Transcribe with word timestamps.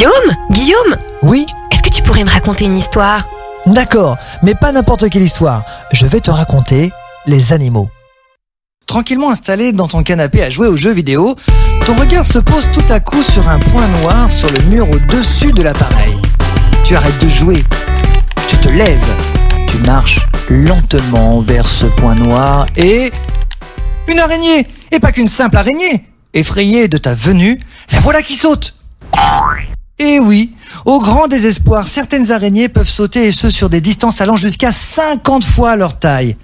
Guillaume 0.00 0.36
Guillaume 0.50 0.96
Oui 1.22 1.44
Est-ce 1.70 1.82
que 1.82 1.90
tu 1.90 2.02
pourrais 2.02 2.24
me 2.24 2.30
raconter 2.30 2.64
une 2.64 2.78
histoire? 2.78 3.28
D'accord, 3.66 4.16
mais 4.42 4.54
pas 4.54 4.72
n'importe 4.72 5.10
quelle 5.10 5.20
histoire. 5.20 5.62
Je 5.92 6.06
vais 6.06 6.20
te 6.20 6.30
raconter 6.30 6.90
les 7.26 7.52
animaux. 7.52 7.90
Tranquillement 8.86 9.30
installé 9.30 9.72
dans 9.72 9.88
ton 9.88 10.02
canapé 10.02 10.42
à 10.42 10.48
jouer 10.48 10.68
aux 10.68 10.76
jeux 10.78 10.94
vidéo, 10.94 11.36
ton 11.84 11.92
regard 11.92 12.24
se 12.24 12.38
pose 12.38 12.66
tout 12.72 12.84
à 12.88 12.98
coup 13.00 13.20
sur 13.20 13.46
un 13.46 13.58
point 13.58 13.86
noir 14.00 14.32
sur 14.32 14.50
le 14.50 14.62
mur 14.70 14.88
au-dessus 14.88 15.52
de 15.52 15.60
l'appareil. 15.60 16.16
Tu 16.84 16.96
arrêtes 16.96 17.22
de 17.22 17.28
jouer, 17.28 17.62
tu 18.48 18.56
te 18.56 18.68
lèves, 18.68 18.98
tu 19.68 19.76
marches 19.84 20.20
lentement 20.48 21.42
vers 21.42 21.68
ce 21.68 21.84
point 21.84 22.14
noir 22.14 22.64
et... 22.78 23.12
Une 24.08 24.18
araignée 24.18 24.66
Et 24.92 24.98
pas 24.98 25.12
qu'une 25.12 25.28
simple 25.28 25.58
araignée 25.58 26.06
Effrayée 26.32 26.88
de 26.88 26.96
ta 26.96 27.14
venue, 27.14 27.60
la 27.92 28.00
voilà 28.00 28.22
qui 28.22 28.32
saute 28.32 28.74
au 30.90 30.98
grand 30.98 31.28
désespoir, 31.28 31.86
certaines 31.86 32.32
araignées 32.32 32.68
peuvent 32.68 32.88
sauter 32.88 33.28
et 33.28 33.32
ce 33.32 33.48
sur 33.48 33.70
des 33.70 33.80
distances 33.80 34.20
allant 34.20 34.36
jusqu'à 34.36 34.72
50 34.72 35.44
fois 35.44 35.76
leur 35.76 36.00
taille. 36.00 36.36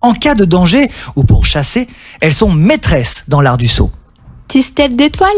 En 0.00 0.12
cas 0.12 0.34
de 0.34 0.44
danger 0.44 0.90
ou 1.14 1.22
pour 1.22 1.46
chasser, 1.46 1.86
elles 2.20 2.34
sont 2.34 2.50
maîtresses 2.50 3.22
dans 3.28 3.40
l'art 3.40 3.56
du 3.56 3.68
saut. 3.68 3.92
Tisse-t-elle 4.48 4.96
des 4.96 5.10
toiles 5.10 5.30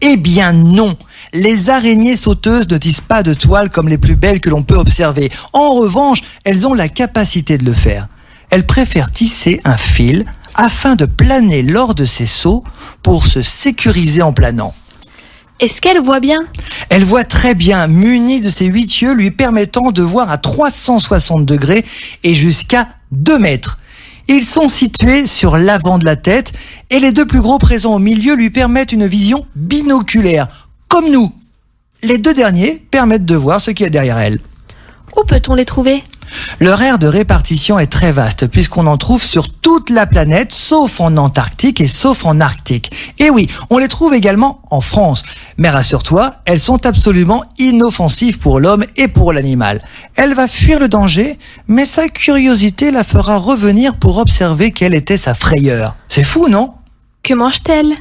Eh 0.00 0.16
bien 0.16 0.52
non 0.52 0.96
Les 1.32 1.68
araignées 1.68 2.16
sauteuses 2.16 2.68
ne 2.68 2.78
tissent 2.78 3.00
pas 3.00 3.24
de 3.24 3.34
toiles 3.34 3.70
comme 3.70 3.88
les 3.88 3.98
plus 3.98 4.14
belles 4.14 4.40
que 4.40 4.50
l'on 4.50 4.62
peut 4.62 4.76
observer. 4.76 5.28
En 5.52 5.70
revanche, 5.70 6.22
elles 6.44 6.64
ont 6.64 6.74
la 6.74 6.88
capacité 6.88 7.58
de 7.58 7.64
le 7.64 7.74
faire. 7.74 8.06
Elles 8.50 8.66
préfèrent 8.66 9.10
tisser 9.10 9.60
un 9.64 9.76
fil 9.76 10.24
afin 10.54 10.94
de 10.94 11.06
planer 11.06 11.62
lors 11.62 11.96
de 11.96 12.04
ces 12.04 12.28
sauts 12.28 12.62
pour 13.02 13.26
se 13.26 13.42
sécuriser 13.42 14.22
en 14.22 14.32
planant. 14.32 14.72
Est-ce 15.60 15.80
qu'elle 15.80 16.00
voit 16.00 16.20
bien? 16.20 16.38
Elle 16.90 17.04
voit 17.04 17.24
très 17.24 17.54
bien, 17.54 17.86
munie 17.86 18.40
de 18.40 18.48
ses 18.48 18.66
huit 18.66 19.00
yeux 19.00 19.12
lui 19.12 19.30
permettant 19.30 19.90
de 19.92 20.02
voir 20.02 20.30
à 20.30 20.38
360 20.38 21.44
degrés 21.44 21.84
et 22.24 22.34
jusqu'à 22.34 22.88
2 23.12 23.38
mètres. 23.38 23.78
Ils 24.28 24.44
sont 24.44 24.68
situés 24.68 25.26
sur 25.26 25.56
l'avant 25.56 25.98
de 25.98 26.04
la 26.04 26.16
tête 26.16 26.52
et 26.90 27.00
les 27.00 27.12
deux 27.12 27.26
plus 27.26 27.40
gros 27.40 27.58
présents 27.58 27.94
au 27.94 27.98
milieu 27.98 28.34
lui 28.34 28.50
permettent 28.50 28.92
une 28.92 29.06
vision 29.06 29.46
binoculaire, 29.56 30.68
comme 30.88 31.10
nous. 31.10 31.32
Les 32.02 32.18
deux 32.18 32.34
derniers 32.34 32.82
permettent 32.90 33.24
de 33.24 33.36
voir 33.36 33.60
ce 33.60 33.70
qu'il 33.70 33.84
y 33.84 33.86
a 33.86 33.90
derrière 33.90 34.18
elle. 34.18 34.38
Où 35.16 35.24
peut-on 35.24 35.54
les 35.54 35.64
trouver? 35.64 36.04
Leur 36.60 36.82
aire 36.82 36.98
de 36.98 37.06
répartition 37.06 37.78
est 37.78 37.86
très 37.86 38.12
vaste 38.12 38.48
puisqu'on 38.48 38.86
en 38.86 38.96
trouve 38.96 39.22
sur 39.22 39.48
toute 39.48 39.90
la 39.90 40.06
planète 40.06 40.52
sauf 40.52 41.00
en 41.00 41.16
Antarctique 41.16 41.80
et 41.80 41.88
sauf 41.88 42.24
en 42.24 42.40
Arctique. 42.40 42.90
Et 43.18 43.30
oui, 43.30 43.48
on 43.70 43.78
les 43.78 43.88
trouve 43.88 44.14
également 44.14 44.62
en 44.70 44.80
France. 44.80 45.22
Mais 45.60 45.70
rassure-toi, 45.70 46.32
elles 46.44 46.60
sont 46.60 46.86
absolument 46.86 47.42
inoffensives 47.58 48.38
pour 48.38 48.60
l'homme 48.60 48.84
et 48.96 49.08
pour 49.08 49.32
l'animal. 49.32 49.82
Elle 50.14 50.34
va 50.34 50.46
fuir 50.46 50.78
le 50.78 50.86
danger, 50.86 51.36
mais 51.66 51.84
sa 51.84 52.08
curiosité 52.08 52.92
la 52.92 53.02
fera 53.02 53.38
revenir 53.38 53.96
pour 53.96 54.18
observer 54.18 54.70
quelle 54.70 54.94
était 54.94 55.16
sa 55.16 55.34
frayeur. 55.34 55.96
C'est 56.08 56.22
fou, 56.22 56.48
non? 56.48 56.74
Que 57.24 57.34
mange-t-elle? 57.34 57.92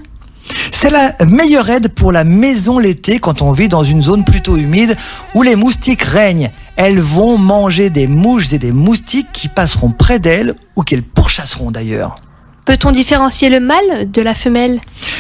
C'est 0.71 0.91
la 0.91 1.13
meilleure 1.25 1.67
aide 1.67 1.89
pour 1.89 2.11
la 2.11 2.23
maison 2.23 2.77
l'été 2.77 3.17
quand 3.17 3.41
on 3.41 3.51
vit 3.51 3.69
dans 3.69 3.83
une 3.83 4.03
zone 4.03 4.23
plutôt 4.23 4.55
humide 4.55 4.95
où 5.33 5.41
les 5.41 5.55
moustiques 5.55 6.03
règnent. 6.03 6.51
Elles 6.75 6.99
vont 6.99 7.39
manger 7.39 7.89
des 7.89 8.05
mouches 8.05 8.53
et 8.53 8.59
des 8.59 8.71
moustiques 8.71 9.31
qui 9.33 9.47
passeront 9.47 9.89
près 9.89 10.19
d'elles 10.19 10.53
ou 10.75 10.83
qu'elles 10.83 11.01
pourchasseront 11.01 11.71
d'ailleurs. 11.71 12.19
Peut-on 12.65 12.91
différencier 12.91 13.49
le 13.49 13.59
mâle 13.59 14.11
de 14.11 14.21
la 14.21 14.35
femelle? 14.35 14.79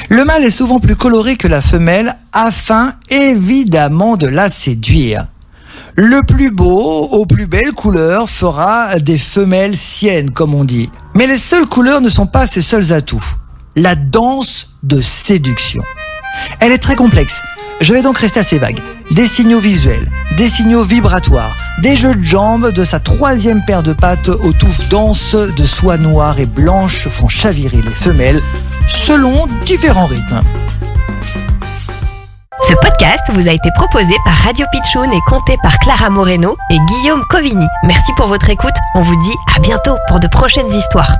Le 0.09 0.23
mâle 0.23 0.45
est 0.45 0.51
souvent 0.51 0.79
plus 0.79 0.95
coloré 0.95 1.35
que 1.35 1.49
la 1.49 1.61
femelle 1.61 2.15
afin 2.31 2.93
évidemment 3.09 4.15
de 4.15 4.27
la 4.27 4.49
séduire. 4.49 5.27
Le 5.95 6.21
plus 6.21 6.49
beau, 6.51 7.03
aux 7.11 7.25
plus 7.25 7.45
belles 7.45 7.73
couleurs, 7.73 8.29
fera 8.29 8.99
des 8.99 9.17
femelles 9.17 9.75
siennes, 9.75 10.31
comme 10.31 10.53
on 10.53 10.63
dit. 10.63 10.89
Mais 11.13 11.27
les 11.27 11.37
seules 11.37 11.65
couleurs 11.65 11.99
ne 11.99 12.09
sont 12.09 12.27
pas 12.27 12.47
ses 12.47 12.61
seuls 12.61 12.93
atouts. 12.93 13.33
La 13.75 13.95
danse 13.95 14.69
de 14.83 15.01
séduction. 15.01 15.83
Elle 16.61 16.71
est 16.71 16.77
très 16.77 16.95
complexe. 16.95 17.35
Je 17.81 17.93
vais 17.93 18.01
donc 18.01 18.17
rester 18.17 18.39
assez 18.39 18.59
vague. 18.59 18.79
Des 19.11 19.25
signaux 19.25 19.59
visuels, 19.59 20.09
des 20.37 20.47
signaux 20.47 20.83
vibratoires, 20.83 21.55
des 21.79 21.95
jeux 21.95 22.15
de 22.15 22.23
jambes 22.23 22.71
de 22.71 22.83
sa 22.83 22.99
troisième 22.99 23.63
paire 23.65 23.83
de 23.83 23.93
pattes 23.93 24.29
aux 24.29 24.53
touffes 24.53 24.89
denses 24.89 25.35
de 25.35 25.65
soie 25.65 25.97
noire 25.97 26.39
et 26.39 26.45
blanche 26.45 27.07
font 27.07 27.27
chavirer 27.27 27.81
les 27.81 27.89
femelles 27.91 28.41
selon 28.87 29.47
différents 29.65 30.07
rythmes. 30.07 30.41
Ce 32.63 32.73
podcast 32.73 33.29
vous 33.33 33.47
a 33.47 33.51
été 33.51 33.69
proposé 33.75 34.13
par 34.25 34.33
Radio 34.33 34.65
Pitchoun 34.71 35.11
et 35.13 35.21
compté 35.27 35.55
par 35.61 35.77
Clara 35.79 36.09
Moreno 36.09 36.57
et 36.69 36.77
Guillaume 36.79 37.23
Covini. 37.29 37.65
Merci 37.83 38.11
pour 38.17 38.27
votre 38.27 38.49
écoute. 38.49 38.75
On 38.95 39.01
vous 39.01 39.15
dit 39.21 39.35
à 39.55 39.59
bientôt 39.59 39.95
pour 40.07 40.19
de 40.19 40.27
prochaines 40.27 40.71
histoires. 40.73 41.17